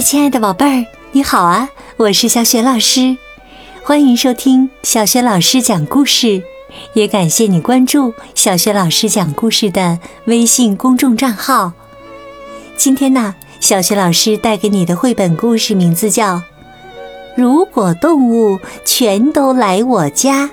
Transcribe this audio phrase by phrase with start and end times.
[0.00, 1.68] 亲爱的宝贝儿，你好啊！
[1.96, 3.16] 我是小雪老师，
[3.82, 6.42] 欢迎收听小雪老师讲故事，
[6.92, 11.72] 也感谢你关注小雪老师讲故事的微信公众账号。
[12.76, 16.36] 今天呢，小雪老师带给你的绘本故事名字叫
[17.36, 20.50] 《如果动物全都来我家》，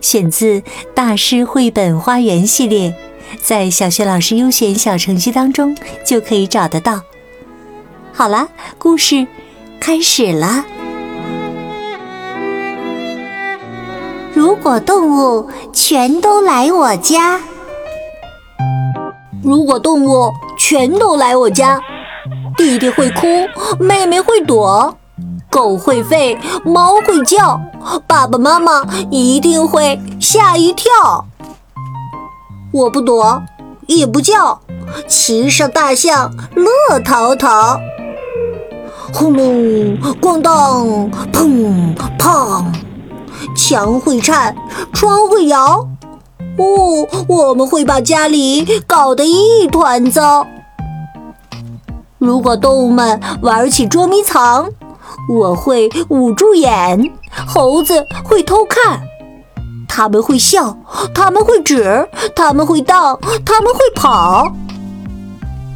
[0.00, 0.60] 选自
[0.94, 2.94] 《大师绘本花园》系列，
[3.42, 7.02] 在小雪老师优选小程序当中就可以找得到。
[8.18, 8.48] 好了，
[8.78, 9.28] 故事
[9.78, 10.64] 开始了。
[14.34, 17.38] 如果动物全都来我家，
[19.44, 21.80] 如果动物全都来我家，
[22.56, 23.24] 弟弟会哭，
[23.78, 24.96] 妹妹会躲，
[25.48, 27.60] 狗会吠，猫会叫，
[28.08, 30.90] 爸爸妈妈一定会吓一跳。
[32.72, 33.40] 我不躲，
[33.86, 34.60] 也不叫，
[35.06, 37.78] 骑上大象，乐淘淘。
[39.12, 42.64] 轰隆，咣当，砰砰，
[43.56, 44.54] 墙会颤，
[44.92, 45.88] 窗会摇。
[46.58, 50.46] 哦，我们会把家里搞得一团糟。
[52.18, 54.68] 如果动物们玩起捉迷藏，
[55.28, 57.12] 我会捂住眼，
[57.46, 59.02] 猴子会偷看。
[59.88, 60.76] 他们会笑，
[61.14, 64.52] 他们会指，他们会荡，他们会跑。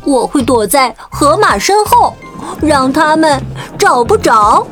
[0.04, 2.14] 我会躲在河马身后。
[2.60, 3.42] 让他们
[3.78, 4.66] 找不着。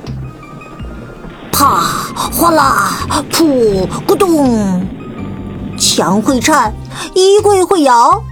[1.52, 1.82] 啪！
[2.32, 2.92] 哗啦！
[3.30, 3.86] 噗！
[4.06, 4.86] 咕咚！
[5.78, 6.74] 墙会颤，
[7.14, 8.22] 衣柜会摇。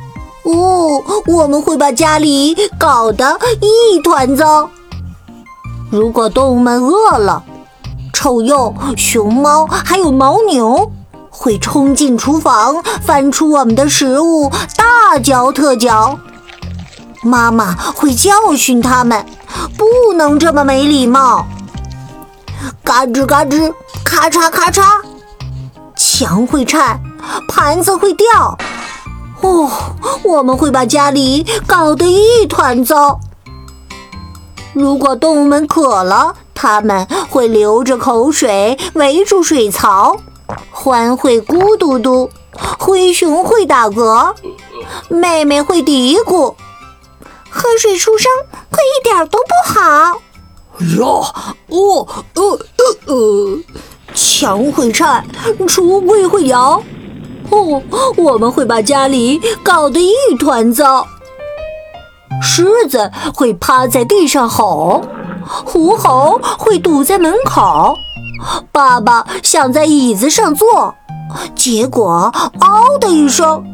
[0.45, 4.71] 哦，我们会把家里搞得一团糟。
[5.91, 7.43] 如果动物们饿了，
[8.13, 10.91] 臭鼬、熊猫还有牦牛
[11.31, 16.19] 会冲进厨房，翻出我们的食物，大嚼特嚼。
[17.23, 19.25] 妈妈会教训他们，
[19.77, 21.47] 不能这么没礼貌。
[22.83, 23.73] 嘎吱嘎吱，
[24.05, 24.83] 咔嚓咔嚓，
[25.97, 27.01] 墙会颤，
[27.49, 28.57] 盘子会掉。
[29.41, 29.71] 哦，
[30.25, 33.21] 我们会把家里搞得一团糟。
[34.73, 40.17] 如果动物们渴了，他们会流着口水围住水槽。
[40.73, 42.31] 獾会咕嘟嘟，
[42.79, 44.35] 灰熊会打嗝，
[45.09, 46.55] 妹妹会嘀咕。
[47.51, 48.31] 喝水出声，
[48.71, 50.21] 可一点都不好。
[50.97, 51.07] 呀，
[51.69, 52.43] 哦，呃
[52.77, 53.59] 呃呃，
[54.15, 55.27] 墙会颤，
[55.67, 56.83] 橱柜会摇。
[57.51, 57.83] 哦，
[58.17, 61.07] 我们会把家里搞得一团糟。
[62.43, 65.03] 狮子会趴在地上吼，
[65.65, 67.97] 狐猴会堵在门口。
[68.71, 70.95] 爸爸想在椅子上坐，
[71.55, 73.65] 结果嗷的一声。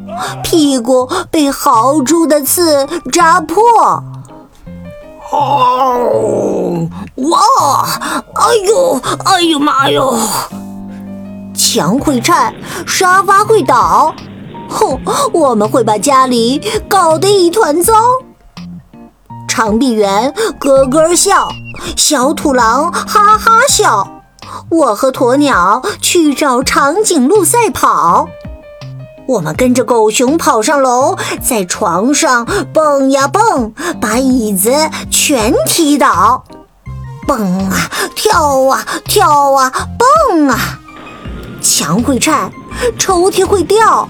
[0.44, 3.60] 屁股被豪猪的刺扎破，
[5.32, 7.40] 哦，哇，
[8.34, 10.16] 哎呦，哎呦妈哟！
[11.52, 12.54] 墙会颤，
[12.86, 14.14] 沙发会倒，
[14.68, 15.00] 哼，
[15.32, 17.92] 我们会把家里搞得一团糟。
[19.48, 21.48] 长臂猿咯咯笑，
[21.96, 24.06] 小土狼哈哈笑，
[24.74, 28.28] 我和鸵鸟去找长颈鹿赛跑。
[29.26, 34.72] 我们跟着狗熊跑上楼，在床上蹦呀蹦，把椅子
[35.10, 36.44] 全踢倒。
[37.26, 39.72] 蹦啊跳啊跳啊
[40.28, 40.80] 蹦啊，
[41.62, 42.50] 墙会颤，
[42.98, 44.08] 抽屉会掉。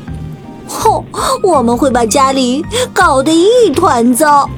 [0.67, 1.05] 吼，
[1.43, 2.65] 我们会把家里
[2.95, 4.49] 搞得一团糟。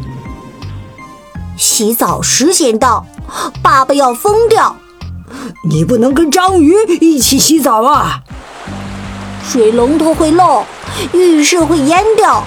[1.58, 3.04] 洗澡时间到，
[3.60, 4.74] 爸爸要疯掉。
[5.64, 8.22] 你不能跟章鱼一起洗澡啊！
[9.48, 10.64] 水龙头会漏，
[11.12, 12.44] 浴室会淹掉，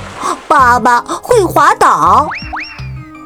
[0.47, 2.27] 爸爸会滑倒，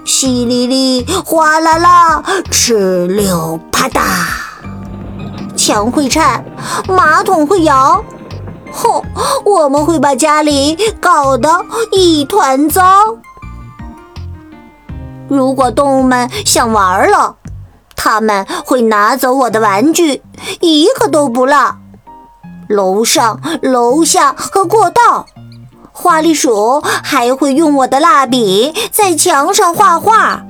[0.05, 4.01] 淅沥沥，哗啦啦，哧溜啪嗒，
[5.55, 6.45] 墙会颤，
[6.87, 8.03] 马桶会摇，
[8.71, 9.03] 吼，
[9.45, 11.49] 我们会把家里搞得
[11.91, 12.83] 一团糟。
[15.27, 17.37] 如果动物们想玩了，
[18.03, 20.21] 他们会拿走我的玩具，
[20.59, 21.77] 一个都不落。
[22.67, 25.25] 楼上、楼下和过道，
[25.93, 30.43] 花栗鼠还会用我的蜡笔在墙上画画。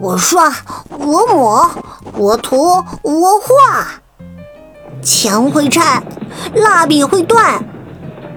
[0.00, 0.52] 我刷，
[1.00, 1.68] 我抹，
[2.16, 4.00] 我涂，我画。
[5.02, 6.04] 墙会颤，
[6.54, 7.64] 蜡笔会断。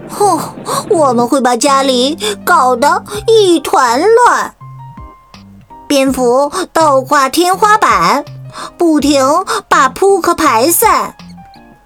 [0.10, 0.40] 吼，
[0.90, 4.56] 我们会把家里搞得一团乱。
[5.88, 8.26] 蝙蝠倒挂天花板，
[8.78, 9.24] 不停
[9.70, 11.16] 把扑克牌散。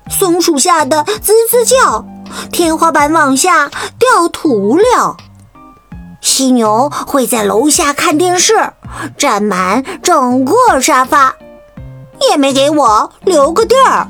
[0.09, 2.05] 松鼠吓得吱吱叫，
[2.51, 3.69] 天花板往下
[3.99, 5.17] 掉涂料。
[6.21, 8.73] 犀牛会在楼下看电视，
[9.17, 11.35] 占满整个沙发，
[12.29, 14.07] 也没给我留个地儿。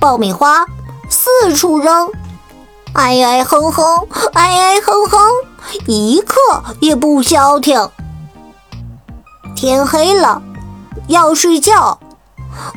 [0.00, 0.66] 爆米花
[1.08, 2.10] 四处扔，
[2.94, 5.18] 挨挨哼哼，挨挨哼哼，
[5.86, 6.36] 一刻
[6.80, 7.88] 也不消停。
[9.60, 10.40] 天黑了，
[11.08, 11.98] 要睡觉，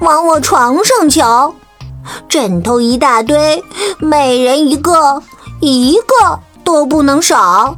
[0.02, 1.54] 往我床上瞧，
[2.28, 3.64] 枕头一大堆，
[4.00, 5.24] 每人一个，
[5.62, 7.78] 一个都不能少。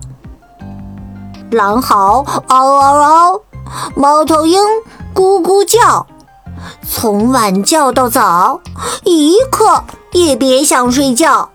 [1.52, 3.42] 狼嚎嗷嗷嗷，
[3.96, 4.60] 猫头鹰
[5.13, 6.08] 咕咕叫，
[6.81, 8.60] 从晚叫到早，
[9.04, 11.51] 一刻也别想睡觉。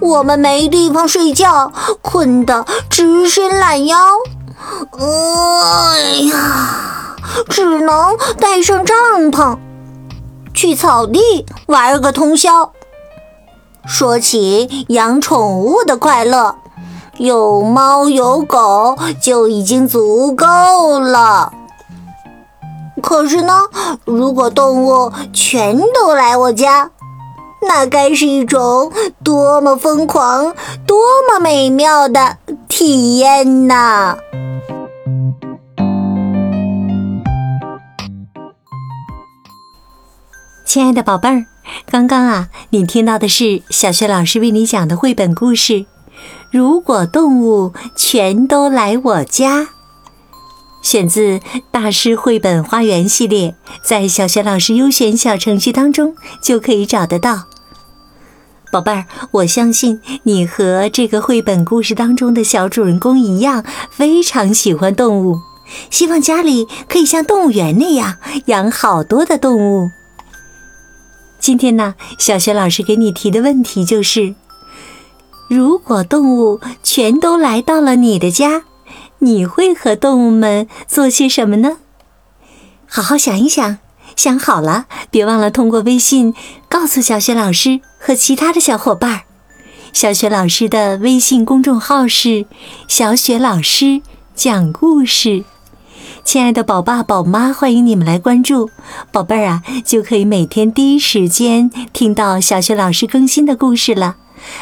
[0.00, 1.70] 我们没地方睡觉，
[2.02, 3.96] 困得直伸懒腰。
[4.98, 7.16] 哎呀，
[7.48, 8.96] 只能带上帐
[9.30, 9.56] 篷，
[10.54, 11.20] 去草地
[11.66, 12.72] 玩个通宵。
[13.86, 16.56] 说起养宠物的快乐。
[17.18, 21.50] 有猫有狗就已经足够了。
[23.02, 23.62] 可是呢，
[24.04, 26.90] 如果动物全都来我家，
[27.62, 28.92] 那该是一种
[29.24, 30.54] 多么疯狂、
[30.86, 32.36] 多么美妙的
[32.68, 34.18] 体验呐！
[40.66, 41.46] 亲爱的宝贝儿，
[41.88, 45.86] 刚刚啊，你听到的是小学老师为你讲的绘本故事。
[46.50, 49.68] 如果动物全都来我家，
[50.82, 51.38] 选自
[51.70, 57.44] 《大师绘本花园》系列，在小学老师优选小程序当中就可以找得到。
[58.72, 65.38] 宝贝儿，我相信你和这个绘本故事当中的小主人公一样，非常喜欢动物，
[65.90, 68.16] 希望家里可以像动物园那样
[68.46, 69.92] 养好多的动物。
[71.46, 74.34] 今天呢，小学老师给你提的问题就是。
[75.48, 78.64] 如果动物全都来到了你的家，
[79.20, 81.76] 你会和动物们做些什么呢？
[82.88, 83.78] 好好想一想，
[84.16, 86.34] 想好了，别忘了通过微信
[86.68, 89.22] 告诉小雪老师和其他的小伙伴。
[89.92, 92.46] 小雪老师的微信公众号是
[92.88, 94.02] “小雪老师
[94.34, 95.44] 讲故事”，
[96.26, 98.68] 亲爱的宝爸宝妈，欢迎你们来关注，
[99.12, 104.16] 宝贝儿啊，就可以每天第一时间听到小学老师更新的故事了。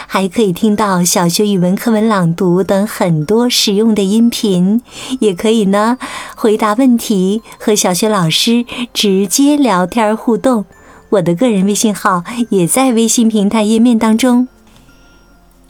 [0.06, 4.82] 还可以听到小学语文课文朗读等很多实用的音频，
[5.20, 5.96] 也可以呢
[6.36, 10.66] 回答问题和小学老师直接聊天互动。
[11.08, 14.48] 我的个人微信号也在微信平台页面当中。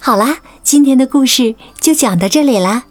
[0.00, 2.82] 好啦，今天的故事就讲到这里啦，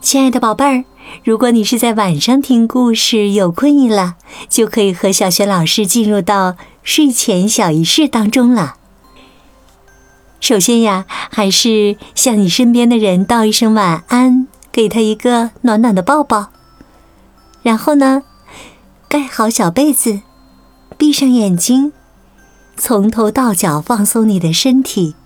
[0.00, 0.84] 亲爱的宝贝儿，
[1.24, 4.16] 如果你是在晚上听故事有困意了，
[4.48, 8.76] 就可以和小雪老师进入到睡前小仪式当中了。
[10.40, 16.48] 首先呀，还是向你身边的人道一声晚安，给他一个暖暖的抱抱。
[17.62, 18.22] 然后呢，
[19.08, 20.20] 盖好小被子，
[20.96, 21.92] 闭上眼睛，
[22.76, 25.16] 从头到脚放松你的身体，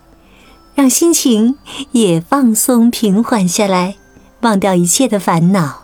[0.74, 1.56] 让心情
[1.92, 3.96] 也放松平缓下来，
[4.40, 5.82] 忘掉一切的烦恼。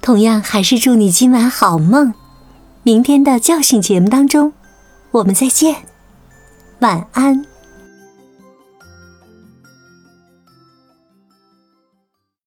[0.00, 2.14] 同样，还是祝你今晚好梦。
[2.82, 4.52] 明天的叫醒节目当中，
[5.12, 5.84] 我们再见，
[6.80, 7.51] 晚安。